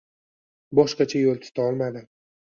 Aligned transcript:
Boshqacha 0.79 1.21
yo`l 1.27 1.37
tutolmadim 1.45 2.11